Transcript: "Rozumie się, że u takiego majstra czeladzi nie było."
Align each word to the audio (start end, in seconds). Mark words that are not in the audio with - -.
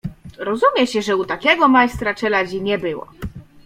"Rozumie 0.37 0.87
się, 0.87 1.01
że 1.01 1.15
u 1.15 1.25
takiego 1.25 1.67
majstra 1.67 2.13
czeladzi 2.13 2.61
nie 2.61 2.77
było." 2.77 3.07